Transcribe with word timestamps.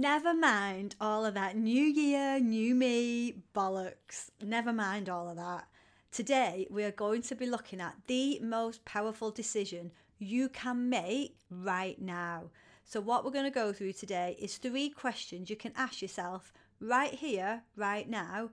Never 0.00 0.32
mind 0.32 0.96
all 0.98 1.26
of 1.26 1.34
that 1.34 1.58
new 1.58 1.84
year, 1.84 2.40
new 2.40 2.74
me 2.74 3.34
bollocks. 3.54 4.30
Never 4.42 4.72
mind 4.72 5.10
all 5.10 5.28
of 5.28 5.36
that. 5.36 5.68
Today, 6.10 6.66
we 6.70 6.84
are 6.84 6.90
going 6.90 7.20
to 7.20 7.34
be 7.34 7.44
looking 7.44 7.82
at 7.82 7.96
the 8.06 8.38
most 8.40 8.82
powerful 8.86 9.30
decision 9.30 9.92
you 10.18 10.48
can 10.48 10.88
make 10.88 11.36
right 11.50 12.00
now. 12.00 12.44
So, 12.82 12.98
what 12.98 13.26
we're 13.26 13.30
going 13.30 13.44
to 13.44 13.50
go 13.50 13.74
through 13.74 13.92
today 13.92 14.38
is 14.40 14.56
three 14.56 14.88
questions 14.88 15.50
you 15.50 15.56
can 15.56 15.74
ask 15.76 16.00
yourself 16.00 16.50
right 16.80 17.12
here, 17.12 17.64
right 17.76 18.08
now, 18.08 18.52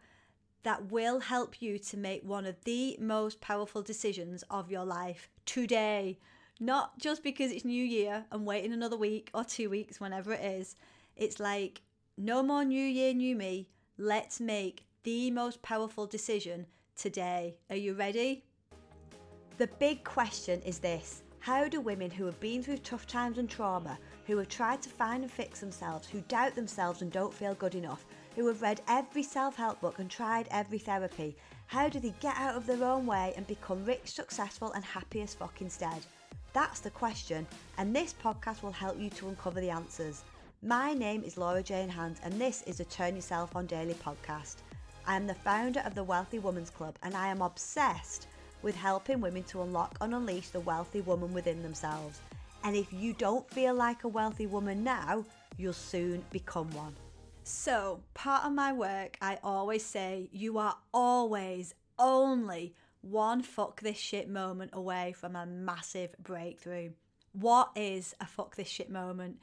that 0.64 0.92
will 0.92 1.22
help 1.22 1.62
you 1.62 1.80
to 1.80 1.96
make 1.96 2.26
one 2.26 2.46
of 2.46 2.62
the 2.66 2.98
most 3.00 3.40
powerful 3.40 3.82
decisions 3.82 4.44
of 4.50 4.70
your 4.70 4.84
life 4.84 5.30
today. 5.46 6.20
Not 6.60 7.00
just 7.00 7.24
because 7.24 7.54
it's 7.54 7.64
New 7.64 7.86
Year 7.86 8.26
and 8.34 8.46
waiting 8.46 8.74
another 8.74 8.98
week 8.98 9.30
or 9.34 9.46
two 9.46 9.70
weeks, 9.70 10.02
whenever 10.02 10.34
it 10.34 10.44
is. 10.44 10.76
It's 11.18 11.40
like, 11.40 11.82
no 12.16 12.44
more 12.44 12.64
New 12.64 12.86
Year, 12.86 13.12
new 13.12 13.36
me. 13.36 13.70
Let's 13.98 14.40
make 14.40 14.86
the 15.02 15.32
most 15.32 15.64
powerful 15.64 16.06
decision 16.06 16.68
today. 16.96 17.56
Are 17.72 17.76
you 17.76 17.96
ready? 17.96 18.46
The 19.58 19.66
big 19.80 20.04
question 20.04 20.62
is 20.62 20.78
this 20.78 21.24
How 21.40 21.68
do 21.68 21.82
women 21.82 22.12
who 22.12 22.26
have 22.26 22.40
been 22.40 22.62
through 22.62 22.78
tough 22.78 23.08
times 23.08 23.40
and 23.40 23.50
trauma, 23.50 23.98
who 24.28 24.38
have 24.38 24.48
tried 24.48 24.84
to 24.84 24.90
find 24.90 25.24
and 25.24 25.32
fix 25.32 25.60
themselves, 25.60 26.08
who 26.08 26.22
doubt 26.22 26.54
themselves 26.54 27.02
and 27.02 27.12
don't 27.12 27.34
feel 27.34 27.56
good 27.56 27.74
enough, 27.74 28.06
who 28.36 28.46
have 28.48 28.62
read 28.62 28.82
every 28.88 29.24
self 29.24 29.56
help 29.56 29.82
book 29.82 29.98
and 29.98 30.12
tried 30.12 30.48
every 30.52 30.78
therapy, 30.78 31.36
how 31.66 31.90
do 31.90 32.00
they 32.00 32.14
get 32.20 32.38
out 32.38 32.56
of 32.56 32.68
their 32.68 32.84
own 32.84 33.08
way 33.08 33.34
and 33.36 33.48
become 33.48 33.84
rich, 33.86 34.12
successful, 34.12 34.72
and 34.74 34.86
happy 34.86 35.22
as 35.22 35.34
fuck 35.34 35.62
instead? 35.62 36.06
That's 36.54 36.80
the 36.80 36.92
question, 36.92 37.48
and 37.80 37.96
this 37.96 38.14
podcast 38.14 38.62
will 38.62 38.72
help 38.72 39.00
you 39.00 39.10
to 39.10 39.30
uncover 39.30 39.60
the 39.60 39.72
answers. 39.72 40.24
My 40.64 40.96
name 40.96 41.24
is 41.24 41.38
Laura 41.38 41.62
Jane 41.62 41.88
Hand, 41.88 42.16
and 42.24 42.34
this 42.42 42.64
is 42.64 42.80
the 42.80 42.86
Turn 42.86 43.16
Yourself 43.16 43.56
On 43.56 43.68
Daily 43.68 43.94
podcast. 43.94 44.56
I 45.06 45.16
am 45.16 45.28
the 45.28 45.36
founder 45.36 45.82
of 45.82 45.94
the 45.94 46.04
Wealthy 46.04 46.40
Women's 46.40 46.72
Club, 46.72 46.98
and 47.04 47.16
I 47.16 47.28
am 47.28 47.44
obsessed 47.44 48.26
with 48.64 48.76
helping 48.76 49.22
women 49.22 49.44
to 49.44 49.62
unlock 49.62 49.96
and 50.02 50.16
unleash 50.16 50.50
the 50.50 50.62
wealthy 50.62 51.02
woman 51.02 51.32
within 51.32 51.62
themselves. 51.62 52.22
And 52.64 52.76
if 52.76 52.92
you 52.92 53.14
don't 53.14 53.48
feel 53.52 53.76
like 53.76 54.04
a 54.04 54.08
wealthy 54.08 54.48
woman 54.48 54.84
now, 54.84 55.24
you'll 55.58 55.74
soon 55.74 56.24
become 56.32 56.72
one. 56.72 56.96
So, 57.44 58.00
part 58.16 58.44
of 58.44 58.52
my 58.52 58.74
work, 58.74 59.16
I 59.22 59.38
always 59.44 59.86
say 59.86 60.28
you 60.32 60.58
are 60.58 60.76
always 60.92 61.76
only 62.00 62.74
one 63.02 63.44
fuck 63.44 63.82
this 63.82 63.98
shit 63.98 64.28
moment 64.28 64.72
away 64.74 65.14
from 65.16 65.36
a 65.36 65.46
massive 65.46 66.16
breakthrough. 66.18 66.90
What 67.34 67.70
is 67.76 68.16
a 68.20 68.26
fuck 68.26 68.56
this 68.56 68.68
shit 68.68 68.90
moment? 68.90 69.38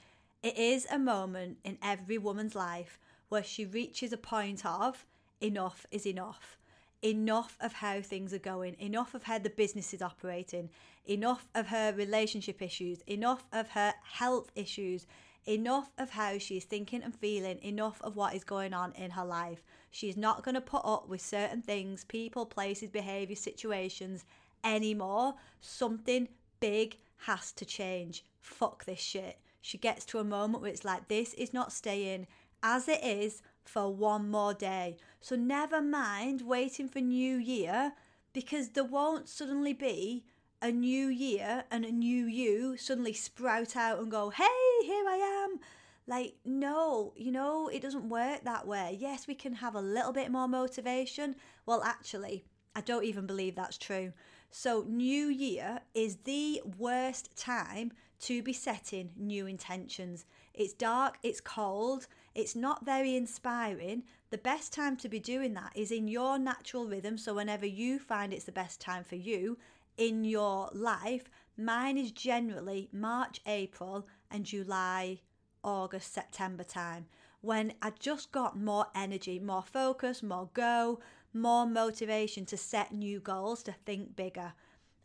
It 0.44 0.58
is 0.58 0.86
a 0.90 0.98
moment 0.98 1.56
in 1.64 1.78
every 1.82 2.18
woman's 2.18 2.54
life 2.54 2.98
where 3.30 3.42
she 3.42 3.64
reaches 3.64 4.12
a 4.12 4.18
point 4.18 4.66
of 4.66 5.06
enough 5.40 5.86
is 5.90 6.06
enough. 6.06 6.58
Enough 7.00 7.56
of 7.62 7.72
how 7.72 8.02
things 8.02 8.34
are 8.34 8.38
going, 8.38 8.76
enough 8.78 9.14
of 9.14 9.22
how 9.22 9.38
the 9.38 9.48
business 9.48 9.94
is 9.94 10.02
operating, 10.02 10.68
enough 11.06 11.48
of 11.54 11.68
her 11.68 11.94
relationship 11.96 12.60
issues, 12.60 13.00
enough 13.06 13.46
of 13.54 13.70
her 13.70 13.94
health 14.02 14.50
issues, 14.54 15.06
enough 15.46 15.90
of 15.96 16.10
how 16.10 16.36
she's 16.36 16.64
thinking 16.64 17.02
and 17.02 17.14
feeling, 17.14 17.58
enough 17.62 18.02
of 18.02 18.14
what 18.14 18.34
is 18.34 18.44
going 18.44 18.74
on 18.74 18.92
in 18.92 19.12
her 19.12 19.24
life. 19.24 19.64
She's 19.90 20.16
not 20.16 20.42
going 20.42 20.56
to 20.56 20.60
put 20.60 20.82
up 20.84 21.08
with 21.08 21.22
certain 21.22 21.62
things, 21.62 22.04
people, 22.04 22.44
places, 22.44 22.90
behaviour, 22.90 23.36
situations 23.36 24.26
anymore. 24.62 25.36
Something 25.62 26.28
big 26.60 26.98
has 27.20 27.50
to 27.52 27.64
change. 27.64 28.26
Fuck 28.42 28.84
this 28.84 29.00
shit 29.00 29.38
she 29.64 29.78
gets 29.78 30.04
to 30.04 30.18
a 30.18 30.24
moment 30.24 30.62
where 30.62 30.70
it's 30.70 30.84
like, 30.84 31.08
this 31.08 31.32
is 31.32 31.54
not 31.54 31.72
staying 31.72 32.26
as 32.62 32.86
it 32.86 33.02
is 33.02 33.40
for 33.64 33.90
one 33.90 34.30
more 34.30 34.52
day. 34.52 34.98
So 35.22 35.36
never 35.36 35.80
mind 35.80 36.42
waiting 36.42 36.86
for 36.86 37.00
New 37.00 37.38
Year 37.38 37.94
because 38.34 38.68
there 38.68 38.84
won't 38.84 39.26
suddenly 39.26 39.72
be 39.72 40.26
a 40.60 40.70
new 40.70 41.06
year 41.06 41.64
and 41.70 41.86
a 41.86 41.90
new 41.90 42.26
you 42.26 42.76
suddenly 42.76 43.14
sprout 43.14 43.74
out 43.74 44.00
and 44.00 44.10
go, 44.10 44.28
hey, 44.28 44.44
here 44.82 45.06
I 45.08 45.46
am. 45.46 45.60
Like, 46.06 46.34
no, 46.44 47.14
you 47.16 47.32
know, 47.32 47.68
it 47.68 47.80
doesn't 47.80 48.10
work 48.10 48.44
that 48.44 48.66
way. 48.66 48.98
Yes, 49.00 49.26
we 49.26 49.34
can 49.34 49.54
have 49.54 49.74
a 49.74 49.80
little 49.80 50.12
bit 50.12 50.30
more 50.30 50.46
motivation. 50.46 51.36
Well, 51.64 51.82
actually, 51.82 52.44
I 52.76 52.82
don't 52.82 53.04
even 53.04 53.26
believe 53.26 53.56
that's 53.56 53.78
true. 53.78 54.12
So, 54.56 54.84
New 54.86 55.26
Year 55.26 55.80
is 55.94 56.18
the 56.22 56.62
worst 56.78 57.36
time 57.36 57.90
to 58.20 58.40
be 58.40 58.52
setting 58.52 59.10
new 59.16 59.48
intentions. 59.48 60.26
It's 60.54 60.72
dark, 60.72 61.18
it's 61.24 61.40
cold, 61.40 62.06
it's 62.36 62.54
not 62.54 62.86
very 62.86 63.16
inspiring. 63.16 64.04
The 64.30 64.38
best 64.38 64.72
time 64.72 64.96
to 64.98 65.08
be 65.08 65.18
doing 65.18 65.54
that 65.54 65.72
is 65.74 65.90
in 65.90 66.06
your 66.06 66.38
natural 66.38 66.86
rhythm. 66.86 67.18
So, 67.18 67.34
whenever 67.34 67.66
you 67.66 67.98
find 67.98 68.32
it's 68.32 68.44
the 68.44 68.52
best 68.52 68.80
time 68.80 69.02
for 69.02 69.16
you 69.16 69.58
in 69.98 70.22
your 70.22 70.70
life, 70.72 71.24
mine 71.56 71.98
is 71.98 72.12
generally 72.12 72.88
March, 72.92 73.40
April, 73.46 74.06
and 74.30 74.44
July, 74.44 75.18
August, 75.64 76.14
September 76.14 76.62
time 76.62 77.06
when 77.44 77.74
I 77.82 77.92
just 77.98 78.32
got 78.32 78.58
more 78.58 78.86
energy, 78.94 79.38
more 79.38 79.62
focus, 79.62 80.22
more 80.22 80.48
go, 80.54 81.00
more 81.34 81.66
motivation 81.66 82.46
to 82.46 82.56
set 82.56 82.92
new 82.92 83.20
goals, 83.20 83.62
to 83.64 83.72
think 83.72 84.16
bigger. 84.16 84.52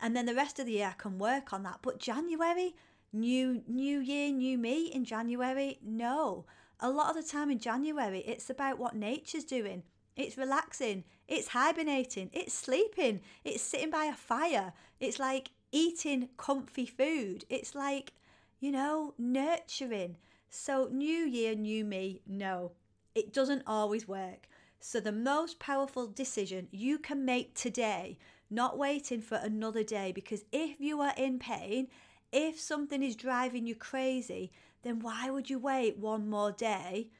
And 0.00 0.16
then 0.16 0.26
the 0.26 0.34
rest 0.34 0.58
of 0.58 0.66
the 0.66 0.72
year 0.72 0.94
I 0.94 1.00
can 1.00 1.18
work 1.18 1.52
on 1.52 1.62
that. 1.64 1.80
But 1.82 1.98
January, 1.98 2.74
new 3.12 3.62
new 3.66 3.98
year, 3.98 4.30
new 4.32 4.56
me 4.56 4.86
in 4.86 5.04
January, 5.04 5.78
no. 5.82 6.46
A 6.80 6.88
lot 6.90 7.10
of 7.10 7.22
the 7.22 7.28
time 7.28 7.50
in 7.50 7.58
January, 7.58 8.20
it's 8.20 8.48
about 8.48 8.78
what 8.78 8.94
nature's 8.94 9.44
doing. 9.44 9.82
It's 10.16 10.38
relaxing, 10.38 11.04
it's 11.28 11.48
hibernating, 11.48 12.30
it's 12.32 12.52
sleeping, 12.52 13.20
it's 13.44 13.62
sitting 13.62 13.90
by 13.90 14.06
a 14.06 14.14
fire, 14.14 14.72
it's 14.98 15.18
like 15.18 15.50
eating 15.72 16.28
comfy 16.36 16.86
food, 16.86 17.44
it's 17.48 17.74
like, 17.74 18.12
you 18.58 18.72
know, 18.72 19.14
nurturing. 19.18 20.16
So, 20.50 20.88
new 20.90 21.24
year, 21.24 21.54
new 21.54 21.84
me, 21.84 22.22
no, 22.26 22.72
it 23.14 23.32
doesn't 23.32 23.62
always 23.66 24.08
work. 24.08 24.48
So, 24.82 24.98
the 24.98 25.12
most 25.12 25.58
powerful 25.58 26.06
decision 26.06 26.68
you 26.70 26.98
can 26.98 27.24
make 27.24 27.54
today, 27.54 28.16
not 28.50 28.78
waiting 28.78 29.20
for 29.20 29.36
another 29.36 29.84
day, 29.84 30.10
because 30.10 30.44
if 30.52 30.80
you 30.80 31.00
are 31.02 31.12
in 31.18 31.38
pain, 31.38 31.88
if 32.32 32.58
something 32.58 33.02
is 33.02 33.14
driving 33.14 33.66
you 33.66 33.74
crazy, 33.74 34.52
then 34.82 35.00
why 35.00 35.30
would 35.30 35.50
you 35.50 35.58
wait 35.58 35.98
one 35.98 36.30
more 36.30 36.50
day 36.50 37.10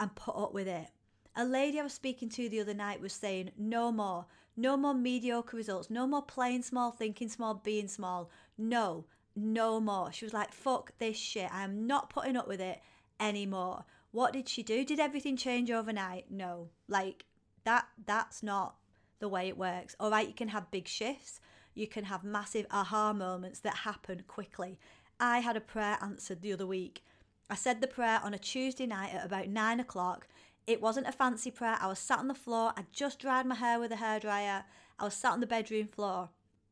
and 0.00 0.14
put 0.14 0.36
up 0.36 0.54
with 0.54 0.66
it? 0.66 0.88
A 1.36 1.44
lady 1.44 1.78
I 1.78 1.82
was 1.82 1.92
speaking 1.92 2.30
to 2.30 2.48
the 2.48 2.60
other 2.60 2.74
night 2.74 3.00
was 3.00 3.12
saying, 3.12 3.50
no 3.58 3.92
more, 3.92 4.26
no 4.56 4.76
more 4.78 4.94
mediocre 4.94 5.56
results, 5.56 5.90
no 5.90 6.06
more 6.06 6.22
playing 6.22 6.62
small, 6.62 6.92
thinking 6.92 7.28
small, 7.28 7.54
being 7.54 7.88
small. 7.88 8.30
No, 8.56 9.04
no 9.36 9.80
more. 9.80 10.12
She 10.12 10.24
was 10.24 10.34
like, 10.34 10.52
fuck 10.52 10.92
this 10.98 11.16
shit. 11.16 11.52
I 11.52 11.64
am 11.64 11.86
not 11.86 12.10
putting 12.10 12.36
up 12.36 12.48
with 12.48 12.60
it 12.60 12.80
anymore. 13.20 13.84
What 14.12 14.32
did 14.32 14.48
she 14.48 14.62
do? 14.62 14.84
Did 14.84 15.00
everything 15.00 15.36
change 15.36 15.70
overnight? 15.70 16.30
No. 16.30 16.68
Like 16.86 17.24
that 17.64 17.86
that's 18.06 18.42
not 18.42 18.76
the 19.18 19.28
way 19.28 19.48
it 19.48 19.58
works. 19.58 19.96
All 19.98 20.10
right, 20.10 20.28
you 20.28 20.34
can 20.34 20.48
have 20.48 20.70
big 20.70 20.86
shifts. 20.86 21.40
You 21.74 21.86
can 21.86 22.04
have 22.04 22.22
massive 22.22 22.66
aha 22.70 23.12
moments 23.12 23.60
that 23.60 23.76
happen 23.78 24.22
quickly. 24.28 24.78
I 25.18 25.38
had 25.38 25.56
a 25.56 25.60
prayer 25.60 25.98
answered 26.02 26.42
the 26.42 26.52
other 26.52 26.66
week. 26.66 27.02
I 27.48 27.54
said 27.54 27.80
the 27.80 27.86
prayer 27.86 28.20
on 28.22 28.34
a 28.34 28.38
Tuesday 28.38 28.86
night 28.86 29.14
at 29.14 29.24
about 29.24 29.48
nine 29.48 29.80
o'clock. 29.80 30.28
It 30.66 30.82
wasn't 30.82 31.08
a 31.08 31.12
fancy 31.12 31.50
prayer. 31.50 31.78
I 31.80 31.86
was 31.86 31.98
sat 31.98 32.18
on 32.18 32.28
the 32.28 32.34
floor. 32.34 32.72
I 32.76 32.84
just 32.92 33.18
dried 33.18 33.46
my 33.46 33.54
hair 33.54 33.80
with 33.80 33.92
a 33.92 33.96
hairdryer. 33.96 34.64
I 34.98 35.04
was 35.04 35.14
sat 35.14 35.32
on 35.32 35.40
the 35.40 35.46
bedroom 35.46 35.88
floor. 35.88 36.30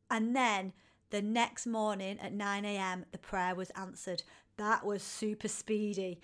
And 0.09 0.35
then 0.35 0.73
the 1.09 1.21
next 1.21 1.65
morning 1.65 2.19
at 2.19 2.33
9 2.33 2.65
a.m., 2.65 3.05
the 3.11 3.17
prayer 3.17 3.55
was 3.55 3.69
answered. 3.71 4.23
That 4.57 4.85
was 4.85 5.03
super 5.03 5.47
speedy. 5.47 6.19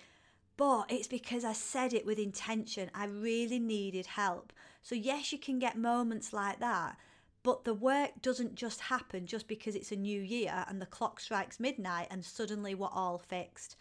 But 0.58 0.86
it's 0.90 1.06
because 1.06 1.44
I 1.44 1.52
said 1.52 1.94
it 1.94 2.04
with 2.04 2.18
intention. 2.18 2.90
I 2.92 3.06
really 3.06 3.60
needed 3.60 4.06
help. 4.06 4.52
So, 4.82 4.96
yes, 4.96 5.32
you 5.32 5.38
can 5.38 5.60
get 5.60 5.78
moments 5.78 6.32
like 6.32 6.58
that, 6.58 6.96
but 7.44 7.64
the 7.64 7.72
work 7.72 8.20
doesn't 8.20 8.56
just 8.56 8.80
happen 8.80 9.26
just 9.26 9.46
because 9.46 9.76
it's 9.76 9.92
a 9.92 9.96
new 9.96 10.20
year 10.20 10.64
and 10.68 10.82
the 10.82 10.86
clock 10.86 11.20
strikes 11.20 11.60
midnight 11.60 12.08
and 12.10 12.24
suddenly 12.24 12.74
we're 12.74 12.88
all 12.88 13.18
fixed. 13.18 13.76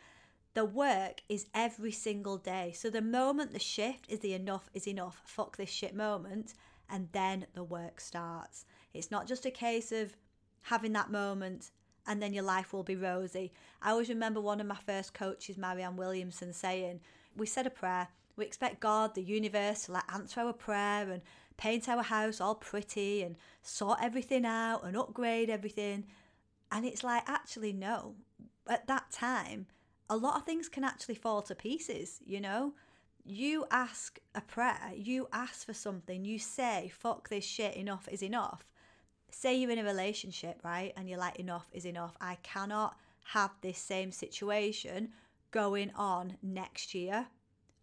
The 0.53 0.65
work 0.65 1.21
is 1.27 1.47
every 1.53 1.91
single 1.91 2.37
day. 2.37 2.73
So, 2.75 2.91
the 2.91 3.01
moment 3.01 3.53
the 3.53 3.59
shift 3.59 4.05
is 4.07 4.19
the 4.19 4.33
enough 4.33 4.69
is 4.75 4.87
enough, 4.87 5.23
fuck 5.25 5.57
this 5.57 5.71
shit 5.71 5.95
moment, 5.95 6.53
and 6.87 7.09
then 7.11 7.47
the 7.55 7.63
work 7.63 7.99
starts. 7.99 8.65
It's 8.93 9.09
not 9.09 9.27
just 9.27 9.47
a 9.47 9.51
case 9.51 9.91
of 9.91 10.15
having 10.61 10.93
that 10.93 11.09
moment 11.09 11.71
and 12.07 12.21
then 12.21 12.33
your 12.33 12.43
life 12.43 12.73
will 12.73 12.83
be 12.83 12.95
rosy. 12.95 13.51
I 13.81 13.91
always 13.91 14.09
remember 14.09 14.39
one 14.39 14.61
of 14.61 14.67
my 14.67 14.77
first 14.85 15.13
coaches, 15.13 15.57
Marianne 15.57 15.97
Williamson, 15.97 16.53
saying, 16.53 17.01
We 17.35 17.45
said 17.45 17.67
a 17.67 17.69
prayer. 17.69 18.07
We 18.37 18.45
expect 18.45 18.79
God, 18.79 19.13
the 19.13 19.23
universe, 19.23 19.83
to 19.83 19.93
like 19.93 20.13
answer 20.13 20.41
our 20.41 20.53
prayer 20.53 21.09
and 21.11 21.21
paint 21.57 21.89
our 21.89 22.03
house 22.03 22.39
all 22.39 22.55
pretty 22.55 23.23
and 23.23 23.35
sort 23.61 23.97
everything 24.01 24.45
out 24.45 24.83
and 24.83 24.95
upgrade 24.95 25.49
everything. 25.49 26.05
And 26.71 26.85
it's 26.85 27.03
like, 27.03 27.23
actually, 27.27 27.73
no. 27.73 28.15
At 28.67 28.87
that 28.87 29.11
time, 29.11 29.67
a 30.09 30.17
lot 30.17 30.37
of 30.37 30.43
things 30.43 30.69
can 30.69 30.83
actually 30.83 31.15
fall 31.15 31.41
to 31.43 31.55
pieces, 31.55 32.19
you 32.25 32.39
know? 32.39 32.73
You 33.25 33.65
ask 33.71 34.19
a 34.35 34.41
prayer, 34.41 34.91
you 34.95 35.27
ask 35.33 35.65
for 35.65 35.73
something, 35.73 36.23
you 36.23 36.39
say, 36.39 36.91
fuck 36.93 37.27
this 37.27 37.43
shit, 37.43 37.75
enough 37.75 38.07
is 38.09 38.23
enough. 38.23 38.65
Say 39.39 39.57
you're 39.57 39.69
in 39.69 39.77
a 39.77 39.83
relationship, 39.83 40.59
right? 40.63 40.93
And 40.97 41.07
you're 41.07 41.19
like, 41.19 41.35
enough 41.35 41.67
is 41.71 41.85
enough. 41.85 42.17
I 42.19 42.39
cannot 42.41 42.97
have 43.33 43.51
this 43.61 43.77
same 43.77 44.11
situation 44.11 45.09
going 45.51 45.91
on 45.95 46.37
next 46.41 46.95
year. 46.95 47.27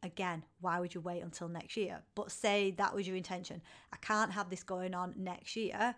Again, 0.02 0.42
why 0.60 0.80
would 0.80 0.96
you 0.96 1.00
wait 1.00 1.22
until 1.22 1.46
next 1.46 1.76
year? 1.76 2.02
But 2.16 2.32
say 2.32 2.72
that 2.72 2.92
was 2.92 3.06
your 3.06 3.16
intention. 3.16 3.62
I 3.92 3.98
can't 3.98 4.32
have 4.32 4.50
this 4.50 4.64
going 4.64 4.94
on 4.94 5.14
next 5.16 5.54
year. 5.54 5.94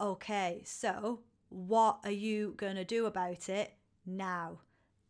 Okay, 0.00 0.62
so 0.64 1.22
what 1.48 1.98
are 2.04 2.12
you 2.12 2.54
going 2.56 2.76
to 2.76 2.84
do 2.84 3.06
about 3.06 3.48
it 3.48 3.72
now? 4.06 4.60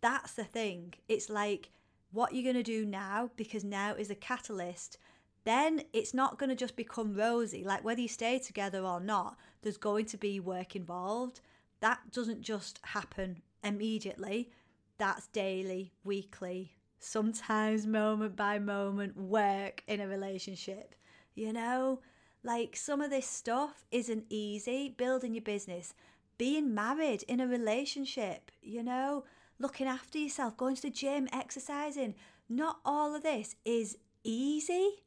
That's 0.00 0.32
the 0.32 0.44
thing. 0.44 0.94
It's 1.08 1.28
like 1.28 1.68
what 2.10 2.34
you're 2.34 2.50
going 2.50 2.56
to 2.56 2.62
do 2.62 2.86
now 2.86 3.32
because 3.36 3.64
now 3.64 3.92
is 3.92 4.08
a 4.08 4.14
catalyst. 4.14 4.96
Then 5.44 5.82
it's 5.92 6.14
not 6.14 6.38
going 6.38 6.50
to 6.50 6.56
just 6.56 6.76
become 6.76 7.14
rosy. 7.14 7.62
Like 7.64 7.84
whether 7.84 8.00
you 8.00 8.08
stay 8.08 8.38
together 8.38 8.80
or 8.80 9.00
not, 9.00 9.36
there's 9.62 9.76
going 9.76 10.06
to 10.06 10.16
be 10.16 10.40
work 10.40 10.74
involved. 10.74 11.40
That 11.80 12.00
doesn't 12.12 12.42
just 12.42 12.80
happen 12.82 13.42
immediately. 13.62 14.50
That's 14.96 15.26
daily, 15.28 15.92
weekly, 16.02 16.72
sometimes 16.98 17.86
moment 17.86 18.36
by 18.36 18.58
moment 18.58 19.16
work 19.16 19.82
in 19.86 20.00
a 20.00 20.08
relationship. 20.08 20.94
You 21.34 21.52
know, 21.52 22.00
like 22.42 22.76
some 22.76 23.00
of 23.00 23.10
this 23.10 23.26
stuff 23.26 23.84
isn't 23.90 24.24
easy. 24.30 24.94
Building 24.96 25.34
your 25.34 25.42
business, 25.42 25.94
being 26.38 26.74
married 26.74 27.22
in 27.24 27.40
a 27.40 27.46
relationship, 27.46 28.50
you 28.62 28.82
know, 28.82 29.24
looking 29.58 29.86
after 29.86 30.18
yourself, 30.18 30.56
going 30.56 30.76
to 30.76 30.82
the 30.82 30.90
gym, 30.90 31.28
exercising. 31.32 32.14
Not 32.48 32.78
all 32.84 33.14
of 33.14 33.22
this 33.22 33.56
is 33.64 33.98
easy. 34.22 35.03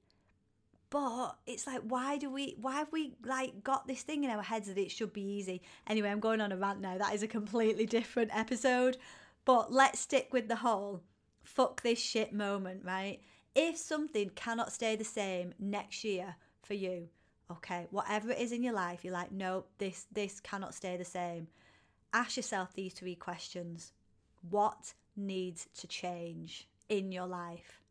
But 0.90 1.36
it's 1.46 1.68
like, 1.68 1.82
why 1.82 2.18
do 2.18 2.30
we, 2.30 2.56
why 2.62 2.76
have 2.76 2.92
we 2.92 3.14
like 3.26 3.64
got 3.64 3.88
this 3.88 4.04
thing 4.04 4.24
in 4.24 4.30
our 4.30 4.42
heads 4.42 4.68
that 4.68 4.78
it 4.78 4.92
should 4.92 5.12
be 5.12 5.22
easy? 5.22 5.62
Anyway, 5.86 6.10
I'm 6.10 6.22
going 6.22 6.40
on 6.40 6.52
a 6.52 6.58
rant 6.58 6.80
now. 6.80 6.98
That 6.98 7.14
is 7.14 7.24
a 7.24 7.28
completely 7.28 7.86
different 7.86 8.32
episode. 8.34 8.98
But 9.44 9.72
let's 9.72 10.00
stick 10.00 10.30
with 10.32 10.48
the 10.48 10.58
whole 10.58 11.04
fuck 11.44 11.82
this 11.82 12.00
shit 12.00 12.34
moment, 12.34 12.82
right? 12.86 13.20
If 13.56 13.78
something 13.78 14.30
cannot 14.36 14.72
stay 14.72 14.96
the 14.96 15.04
same 15.04 15.54
next 15.60 16.04
year 16.04 16.36
for 16.62 16.74
you, 16.74 17.10
okay, 17.52 17.88
whatever 17.90 18.32
it 18.32 18.40
is 18.40 18.52
in 18.52 18.64
your 18.64 18.74
life, 18.74 19.04
you're 19.04 19.14
like, 19.14 19.32
no, 19.32 19.66
this 19.78 20.06
this 20.12 20.40
cannot 20.40 20.76
stay 20.76 20.98
the 20.98 21.06
same. 21.06 21.48
Ask 22.14 22.38
yourself 22.38 22.74
these 22.74 22.94
three 22.94 23.16
questions. 23.16 23.94
What 24.50 24.94
needs 25.16 25.68
to 25.80 25.88
change 25.88 26.68
in 26.90 27.12
your 27.12 27.28
life? 27.28 27.82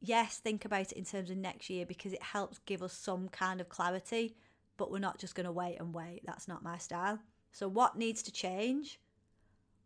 Yes, 0.00 0.38
think 0.38 0.64
about 0.64 0.92
it 0.92 0.98
in 0.98 1.04
terms 1.04 1.30
of 1.30 1.36
next 1.36 1.70
year 1.70 1.86
because 1.86 2.12
it 2.12 2.22
helps 2.22 2.58
give 2.66 2.82
us 2.82 2.92
some 2.92 3.28
kind 3.28 3.60
of 3.60 3.68
clarity, 3.68 4.36
but 4.76 4.90
we're 4.90 4.98
not 4.98 5.18
just 5.18 5.34
going 5.34 5.46
to 5.46 5.52
wait 5.52 5.78
and 5.80 5.94
wait. 5.94 6.20
That's 6.24 6.48
not 6.48 6.62
my 6.62 6.78
style. 6.78 7.18
So, 7.52 7.68
what 7.68 7.96
needs 7.96 8.22
to 8.24 8.32
change? 8.32 9.00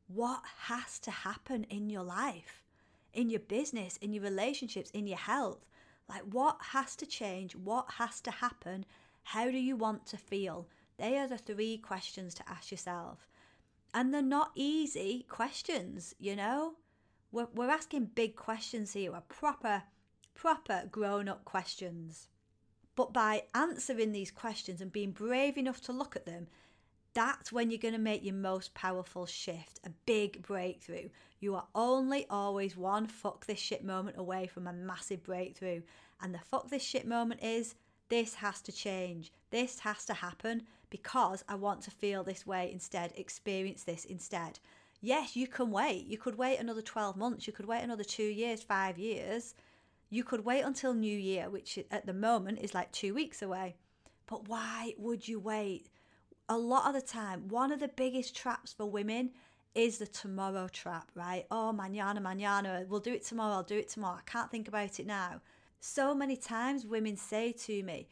What 0.09 0.43
has 0.67 0.99
to 1.01 1.11
happen 1.11 1.65
in 1.65 1.89
your 1.89 2.03
life, 2.03 2.65
in 3.15 3.31
your 3.31 3.41
business, 3.41 3.97
in 3.99 4.13
your 4.13 4.25
relationships, 4.25 4.91
in 4.91 5.07
your 5.07 5.19
health? 5.19 5.65
Like, 6.09 6.23
what 6.23 6.57
has 6.61 6.97
to 6.97 7.07
change? 7.07 7.55
What 7.55 7.87
has 7.99 8.21
to 8.23 8.33
happen? 8.33 8.85
How 9.23 9.51
do 9.51 9.59
you 9.59 9.77
want 9.77 10.07
to 10.07 10.17
feel? 10.17 10.67
They 10.99 11.17
are 11.17 11.29
the 11.29 11.39
three 11.39 11.79
questions 11.79 12.35
to 12.35 12.49
ask 12.49 12.73
yourself. 12.73 13.29
And 13.95 14.13
they're 14.13 14.23
not 14.23 14.51
easy 14.57 15.25
questions, 15.29 16.15
you 16.19 16.35
know? 16.35 16.75
We're, 17.31 17.47
we're 17.55 17.71
asking 17.71 18.11
big 18.17 18.35
questions 18.35 18.93
here, 18.93 19.13
we're 19.13 19.21
proper, 19.21 19.85
proper 20.35 20.89
grown 20.91 21.29
up 21.29 21.45
questions. 21.45 22.29
But 22.97 23.13
by 23.13 23.45
answering 23.55 24.13
these 24.13 24.31
questions 24.31 24.81
and 24.81 24.93
being 24.93 25.13
brave 25.13 25.57
enough 25.57 25.81
to 25.83 25.93
look 25.93 26.17
at 26.17 26.27
them, 26.27 26.49
that's 27.15 27.51
when 27.51 27.71
you're 27.71 27.79
going 27.79 27.95
to 27.95 27.99
make 27.99 28.25
your 28.25 28.35
most 28.35 28.73
powerful 28.75 29.27
shift, 29.27 29.81
a 29.85 29.91
big 30.07 30.43
breakthrough. 30.43 31.09
You 31.41 31.55
are 31.57 31.67
only 31.75 32.27
always 32.31 32.77
one 32.77 33.07
fuck 33.07 33.47
this 33.47 33.59
shit 33.59 33.85
moment 33.85 34.17
away 34.19 34.47
from 34.47 34.67
a 34.67 34.73
massive 34.73 35.23
breakthrough. 35.25 35.83
And 36.21 36.35
the 36.35 36.39
fuck 36.39 36.69
this 36.69 36.83
shit 36.83 37.07
moment 37.07 37.43
is 37.43 37.75
this 38.09 38.35
has 38.35 38.61
to 38.63 38.73
change. 38.73 39.33
This 39.51 39.81
has 39.81 40.05
to 40.05 40.15
happen 40.15 40.63
because 40.91 41.45
I 41.49 41.55
want 41.55 41.83
to 41.83 41.91
feel 41.91 42.23
this 42.23 42.47
way 42.47 42.71
instead, 42.73 43.13
experience 43.17 43.85
this 43.85 44.05
instead. 44.05 44.59
Yes, 45.01 45.35
you 45.35 45.47
can 45.47 45.71
wait. 45.71 46.07
You 46.07 46.19
could 46.19 46.37
wait 46.37 46.59
another 46.59 46.83
12 46.83 47.17
months. 47.17 47.47
You 47.47 47.53
could 47.53 47.67
wait 47.67 47.83
another 47.83 48.05
two 48.05 48.25
years, 48.25 48.63
five 48.63 48.99
years. 48.99 49.55
You 50.11 50.25
could 50.25 50.45
wait 50.45 50.63
until 50.63 50.93
New 50.93 51.17
Year, 51.17 51.49
which 51.49 51.79
at 51.91 52.05
the 52.05 52.13
moment 52.13 52.59
is 52.61 52.75
like 52.75 52.91
two 52.91 53.15
weeks 53.15 53.43
away. 53.43 53.77
But 54.27 54.49
why 54.49 54.95
would 54.99 55.27
you 55.27 55.39
wait? 55.39 55.87
A 56.49 56.59
lot 56.59 56.89
of 56.89 57.01
the 57.01 57.07
time, 57.07 57.49
one 57.49 57.71
of 57.71 57.79
the 57.79 57.89
biggest 57.89 58.37
traps 58.37 58.73
for 58.73 58.87
women 58.87 59.31
is 59.75 59.99
the 59.99 60.07
tomorrow 60.07 60.67
trap, 60.67 61.11
right? 61.15 61.47
Oh, 61.49 61.73
manana, 61.73 62.21
manana, 62.21 62.85
we'll 62.89 62.99
do 62.99 63.13
it 63.13 63.25
tomorrow, 63.25 63.55
I'll 63.55 63.63
do 63.63 63.79
it 63.79 63.89
tomorrow. 63.89 64.19
I 64.19 64.29
can't 64.31 64.51
think 64.51 64.67
about 64.67 64.99
it 64.99 65.07
now. 65.07 65.41
So 65.79 66.13
many 66.13 66.37
times 66.37 66.85
women 66.85 67.17
say 67.17 67.53
to 67.53 67.83
me, 67.85 68.09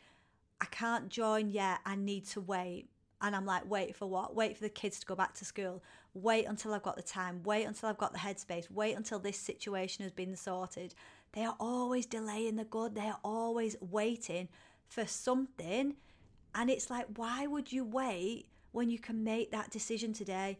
I 0.61 0.67
can't 0.67 1.09
join 1.09 1.51
yet, 1.51 1.81
I 1.85 1.97
need 1.97 2.27
to 2.29 2.41
wait. 2.41 2.89
And 3.21 3.35
I'm 3.35 3.45
like, 3.45 3.69
wait 3.69 3.97
for 3.97 4.07
what? 4.07 4.37
Wait 4.37 4.57
for 4.57 4.63
the 4.63 4.69
kids 4.69 5.01
to 5.01 5.07
go 5.07 5.17
back 5.17 5.35
to 5.35 5.45
school. 5.45 5.83
Wait 6.15 6.45
until 6.45 6.73
I've 6.73 6.85
got 6.85 6.95
the 6.95 7.03
time. 7.03 7.43
Wait 7.45 7.65
until 7.65 7.89
I've 7.89 7.99
got 7.99 8.13
the 8.13 8.19
headspace. 8.21 8.71
Wait 8.71 8.97
until 8.97 9.19
this 9.19 9.37
situation 9.37 10.05
has 10.05 10.13
been 10.13 10.37
sorted. 10.37 10.95
They 11.33 11.45
are 11.45 11.57
always 11.61 12.07
delaying 12.07 12.57
the 12.57 12.65
good. 12.65 12.95
They 12.95 13.09
are 13.09 13.21
always 13.23 13.77
waiting 13.81 14.49
for 14.89 15.07
something. 15.07 15.95
And 16.55 16.71
it's 16.71 16.91
like, 16.91 17.07
why 17.17 17.47
would 17.47 17.73
you 17.73 17.85
wait 17.85 18.47
when 18.73 18.91
you 18.91 18.99
can 18.99 19.23
make 19.23 19.51
that 19.53 19.71
decision 19.71 20.13
today? 20.13 20.59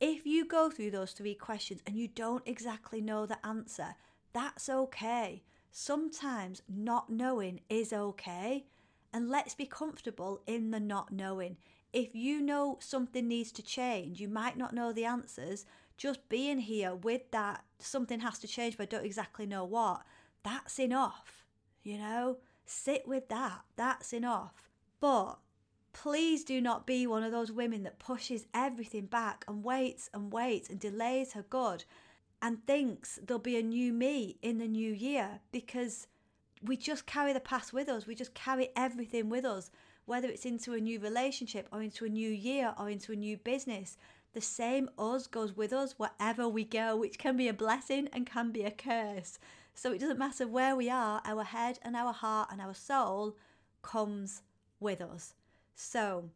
If 0.00 0.26
you 0.26 0.46
go 0.46 0.70
through 0.70 0.92
those 0.92 1.12
three 1.12 1.34
questions 1.34 1.80
and 1.86 1.96
you 1.96 2.08
don't 2.08 2.46
exactly 2.46 3.00
know 3.00 3.26
the 3.26 3.44
answer, 3.44 3.94
that's 4.32 4.68
okay. 4.68 5.42
Sometimes 5.70 6.62
not 6.68 7.10
knowing 7.10 7.60
is 7.68 7.92
okay. 7.92 8.64
And 9.12 9.28
let's 9.28 9.54
be 9.54 9.66
comfortable 9.66 10.40
in 10.46 10.70
the 10.70 10.80
not 10.80 11.12
knowing. 11.12 11.56
If 11.92 12.14
you 12.14 12.40
know 12.40 12.78
something 12.80 13.26
needs 13.26 13.50
to 13.52 13.62
change, 13.62 14.20
you 14.20 14.28
might 14.28 14.56
not 14.56 14.72
know 14.72 14.92
the 14.92 15.04
answers. 15.04 15.66
Just 16.00 16.30
being 16.30 16.60
here 16.60 16.94
with 16.94 17.30
that, 17.30 17.62
something 17.78 18.20
has 18.20 18.38
to 18.38 18.48
change, 18.48 18.78
but 18.78 18.84
I 18.84 18.96
don't 18.96 19.04
exactly 19.04 19.44
know 19.44 19.64
what, 19.66 20.00
that's 20.42 20.80
enough. 20.80 21.44
You 21.82 21.98
know, 21.98 22.38
sit 22.64 23.06
with 23.06 23.28
that. 23.28 23.60
That's 23.76 24.14
enough. 24.14 24.70
But 24.98 25.34
please 25.92 26.42
do 26.42 26.58
not 26.62 26.86
be 26.86 27.06
one 27.06 27.22
of 27.22 27.32
those 27.32 27.52
women 27.52 27.82
that 27.82 27.98
pushes 27.98 28.46
everything 28.54 29.04
back 29.04 29.44
and 29.46 29.62
waits 29.62 30.08
and 30.14 30.32
waits 30.32 30.70
and 30.70 30.80
delays 30.80 31.34
her 31.34 31.42
good 31.42 31.84
and 32.40 32.66
thinks 32.66 33.18
there'll 33.22 33.38
be 33.38 33.58
a 33.58 33.62
new 33.62 33.92
me 33.92 34.38
in 34.40 34.56
the 34.56 34.68
new 34.68 34.92
year 34.92 35.40
because 35.52 36.06
we 36.62 36.78
just 36.78 37.04
carry 37.04 37.34
the 37.34 37.40
past 37.40 37.74
with 37.74 37.90
us. 37.90 38.06
We 38.06 38.14
just 38.14 38.32
carry 38.32 38.70
everything 38.74 39.28
with 39.28 39.44
us, 39.44 39.70
whether 40.06 40.28
it's 40.28 40.46
into 40.46 40.72
a 40.72 40.80
new 40.80 40.98
relationship 40.98 41.68
or 41.70 41.82
into 41.82 42.06
a 42.06 42.08
new 42.08 42.30
year 42.30 42.72
or 42.78 42.88
into 42.88 43.12
a 43.12 43.16
new 43.16 43.36
business. 43.36 43.98
The 44.32 44.40
same 44.40 44.90
us 44.98 45.26
goes 45.26 45.56
with 45.56 45.72
us 45.72 45.94
wherever 45.98 46.48
we 46.48 46.64
go, 46.64 46.96
which 46.96 47.18
can 47.18 47.36
be 47.36 47.48
a 47.48 47.54
blessing 47.54 48.08
and 48.12 48.26
can 48.26 48.52
be 48.52 48.62
a 48.62 48.70
curse. 48.70 49.38
So 49.74 49.92
it 49.92 50.00
doesn't 50.00 50.18
matter 50.18 50.46
where 50.46 50.76
we 50.76 50.88
are, 50.88 51.20
our 51.24 51.44
head 51.44 51.78
and 51.82 51.96
our 51.96 52.12
heart 52.12 52.48
and 52.52 52.60
our 52.60 52.74
soul 52.74 53.36
comes 53.82 54.42
with 54.78 55.00
us. 55.00 55.34
So, 55.74 56.30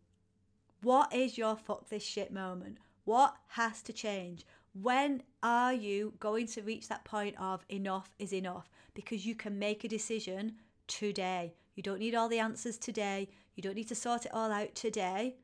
what 0.82 1.14
is 1.14 1.38
your 1.38 1.56
fuck 1.56 1.88
this 1.88 2.02
shit 2.02 2.32
moment? 2.32 2.78
What 3.04 3.36
has 3.48 3.82
to 3.82 3.92
change? 3.92 4.44
When 4.72 5.22
are 5.42 5.72
you 5.72 6.14
going 6.18 6.46
to 6.48 6.62
reach 6.62 6.88
that 6.88 7.04
point 7.04 7.36
of 7.38 7.64
enough 7.68 8.10
is 8.18 8.32
enough? 8.32 8.68
Because 8.92 9.24
you 9.24 9.34
can 9.34 9.58
make 9.58 9.84
a 9.84 9.88
decision 9.88 10.56
today. 10.86 11.54
You 11.74 11.82
don't 11.82 12.00
need 12.00 12.14
all 12.14 12.28
the 12.28 12.38
answers 12.38 12.78
today. 12.78 13.28
You 13.54 13.62
don't 13.62 13.76
need 13.76 13.88
to 13.88 13.94
sort 13.94 14.26
it 14.26 14.34
all 14.34 14.50
out 14.50 14.74
today. 14.74 15.36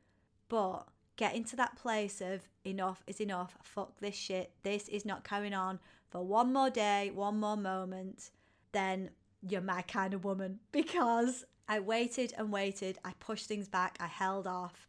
But 0.49 0.87
get 1.21 1.35
into 1.35 1.55
that 1.55 1.75
place 1.75 2.19
of 2.19 2.41
enough 2.65 3.03
is 3.05 3.21
enough. 3.21 3.55
Fuck 3.61 3.99
this 3.99 4.15
shit. 4.15 4.51
This 4.63 4.87
is 4.87 5.05
not 5.05 5.23
carrying 5.23 5.53
on 5.53 5.79
for 6.09 6.25
one 6.25 6.51
more 6.51 6.71
day, 6.71 7.11
one 7.13 7.39
more 7.39 7.55
moment. 7.55 8.31
Then 8.71 9.11
you're 9.47 9.61
my 9.61 9.83
kind 9.83 10.15
of 10.15 10.25
woman 10.25 10.59
because 10.71 11.45
I 11.69 11.79
waited 11.79 12.33
and 12.39 12.51
waited. 12.51 12.97
I 13.05 13.13
pushed 13.19 13.45
things 13.47 13.67
back. 13.67 13.97
I 13.99 14.07
held 14.07 14.47
off. 14.47 14.87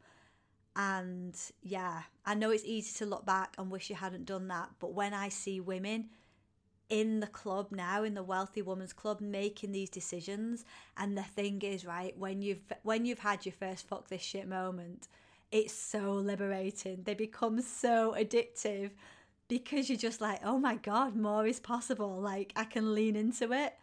And 0.74 1.38
yeah, 1.62 2.04
I 2.24 2.32
know 2.32 2.48
it's 2.48 2.64
easy 2.64 2.96
to 3.00 3.04
look 3.04 3.26
back 3.26 3.54
and 3.58 3.70
wish 3.70 3.90
you 3.90 3.96
hadn't 3.96 4.24
done 4.24 4.48
that. 4.48 4.70
But 4.78 4.94
when 4.94 5.12
I 5.12 5.28
see 5.28 5.60
women 5.60 6.08
in 6.88 7.20
the 7.20 7.26
club 7.26 7.66
now, 7.72 8.04
in 8.04 8.14
the 8.14 8.22
wealthy 8.22 8.62
woman's 8.62 8.94
club, 8.94 9.20
making 9.20 9.72
these 9.72 9.90
decisions, 9.90 10.64
and 10.96 11.14
the 11.14 11.22
thing 11.22 11.60
is, 11.60 11.84
right, 11.84 12.16
when 12.18 12.40
you've 12.40 12.62
when 12.84 13.04
you've 13.04 13.18
had 13.18 13.44
your 13.44 13.52
first 13.52 13.86
fuck 13.86 14.08
this 14.08 14.22
shit 14.22 14.48
moment, 14.48 15.08
it's 15.52 15.74
so 15.74 16.12
liberating. 16.12 17.02
They 17.04 17.14
become 17.14 17.60
so 17.60 18.16
addictive 18.18 18.90
because 19.48 19.90
you're 19.90 19.98
just 19.98 20.22
like, 20.22 20.40
oh 20.42 20.58
my 20.58 20.76
God, 20.76 21.14
more 21.14 21.46
is 21.46 21.60
possible. 21.60 22.20
Like 22.20 22.52
I 22.56 22.64
can 22.64 22.94
lean 22.94 23.14
into 23.14 23.52
it. 23.52 23.74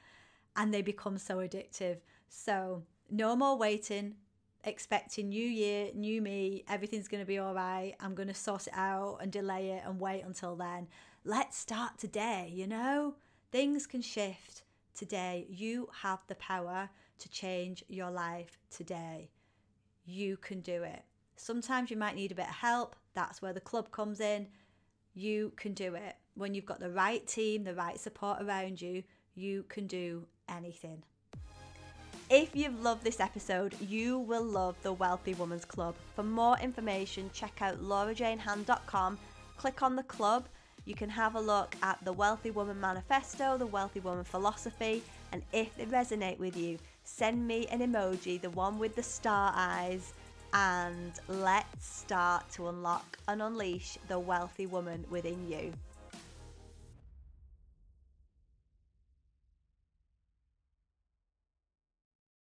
And 0.55 0.73
they 0.73 0.81
become 0.81 1.19
so 1.19 1.37
addictive. 1.37 1.97
So 2.27 2.83
no 3.11 3.35
more 3.35 3.55
waiting, 3.55 4.15
expecting 4.63 5.29
new 5.29 5.45
year, 5.45 5.91
new 5.93 6.23
me, 6.23 6.63
everything's 6.67 7.07
going 7.07 7.21
to 7.21 7.27
be 7.27 7.37
all 7.37 7.53
right. 7.53 7.93
I'm 7.99 8.15
going 8.15 8.27
to 8.27 8.33
sort 8.33 8.65
it 8.65 8.73
out 8.75 9.19
and 9.21 9.31
delay 9.31 9.69
it 9.69 9.83
and 9.85 9.99
wait 9.99 10.23
until 10.25 10.55
then. 10.55 10.87
Let's 11.23 11.55
start 11.57 11.99
today, 11.99 12.51
you 12.51 12.65
know? 12.65 13.13
Things 13.51 13.85
can 13.85 14.01
shift 14.01 14.63
today. 14.95 15.45
You 15.49 15.87
have 16.01 16.19
the 16.27 16.35
power 16.35 16.89
to 17.19 17.29
change 17.29 17.83
your 17.87 18.09
life 18.09 18.57
today. 18.71 19.29
You 20.03 20.35
can 20.37 20.61
do 20.61 20.83
it. 20.83 21.03
Sometimes 21.41 21.89
you 21.89 21.95
might 21.95 22.15
need 22.15 22.33
a 22.33 22.35
bit 22.35 22.49
of 22.49 22.55
help. 22.55 22.97
That's 23.13 23.41
where 23.41 23.53
the 23.53 23.61
club 23.61 23.91
comes 23.91 24.19
in. 24.19 24.47
You 25.13 25.53
can 25.55 25.73
do 25.73 25.95
it. 25.95 26.17
When 26.35 26.53
you've 26.53 26.65
got 26.65 26.81
the 26.81 26.91
right 26.91 27.25
team, 27.25 27.63
the 27.63 27.73
right 27.73 27.97
support 27.97 28.41
around 28.41 28.81
you, 28.81 29.03
you 29.35 29.63
can 29.69 29.87
do 29.87 30.25
anything. 30.49 31.01
If 32.29 32.57
you've 32.57 32.81
loved 32.81 33.05
this 33.05 33.21
episode, 33.21 33.73
you 33.79 34.19
will 34.19 34.43
love 34.43 34.75
the 34.83 34.91
Wealthy 34.91 35.33
Woman's 35.33 35.63
Club. 35.63 35.95
For 36.13 36.23
more 36.23 36.57
information, 36.59 37.29
check 37.33 37.61
out 37.61 37.81
laurajanehand.com, 37.81 39.17
click 39.55 39.81
on 39.81 39.95
the 39.95 40.03
club. 40.03 40.49
You 40.83 40.93
can 40.93 41.09
have 41.09 41.35
a 41.35 41.41
look 41.41 41.73
at 41.81 42.03
the 42.03 42.13
Wealthy 42.13 42.51
Woman 42.51 42.81
Manifesto, 42.81 43.57
the 43.57 43.65
Wealthy 43.65 44.01
Woman 44.01 44.25
Philosophy, 44.25 45.03
and 45.31 45.41
if 45.53 45.75
they 45.77 45.85
resonate 45.85 46.37
with 46.37 46.57
you, 46.57 46.77
send 47.05 47.47
me 47.47 47.65
an 47.67 47.79
emoji, 47.79 48.41
the 48.41 48.49
one 48.49 48.77
with 48.77 48.95
the 48.97 49.03
star 49.03 49.53
eyes, 49.55 50.13
and 50.53 51.19
let's 51.27 51.85
start 51.87 52.49
to 52.51 52.67
unlock 52.67 53.17
and 53.27 53.41
unleash 53.41 53.97
the 54.07 54.19
wealthy 54.19 54.65
woman 54.65 55.05
within 55.09 55.43
you. 55.43 55.79